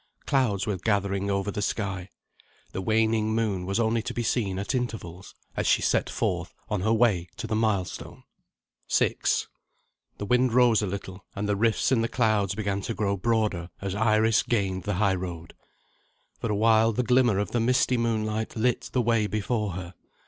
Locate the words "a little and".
10.81-11.47